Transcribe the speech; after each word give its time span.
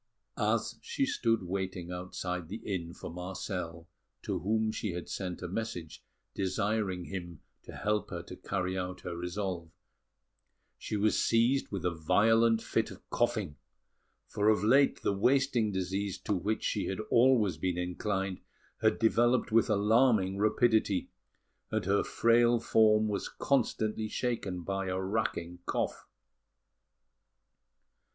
As 0.39 0.79
she 0.81 1.05
stood 1.05 1.43
waiting 1.43 1.91
outside 1.91 2.47
the 2.49 2.55
inn 2.65 2.91
for 2.91 3.11
Marcel, 3.13 3.87
to 4.23 4.39
whom 4.39 4.71
she 4.71 4.93
had 4.93 5.07
sent 5.07 5.43
a 5.43 5.47
message 5.47 6.03
desiring 6.33 7.05
him 7.05 7.41
to 7.65 7.71
help 7.73 8.09
her 8.09 8.23
to 8.23 8.35
carry 8.35 8.75
out 8.75 9.01
her 9.01 9.15
resolve, 9.15 9.69
she 10.79 10.97
was 10.97 11.23
seized 11.23 11.69
with 11.71 11.85
a 11.85 11.93
violent 11.93 12.63
fit 12.63 12.89
of 12.89 13.07
coughing; 13.11 13.57
for 14.27 14.49
of 14.49 14.63
late 14.63 15.03
the 15.03 15.13
wasting 15.13 15.71
disease 15.71 16.17
to 16.21 16.33
which 16.33 16.63
she 16.63 16.87
had 16.87 16.99
always 17.11 17.57
been 17.57 17.77
inclined 17.77 18.39
had 18.81 18.97
developed 18.97 19.51
with 19.51 19.69
alarming 19.69 20.35
rapidity, 20.39 21.11
and 21.69 21.85
her 21.85 22.03
frail 22.03 22.59
form 22.59 23.07
was 23.07 23.29
constantly 23.29 24.07
shaken 24.07 24.63
by 24.63 24.87
a 24.87 24.99
racking 24.99 25.59
cough. 25.67 26.07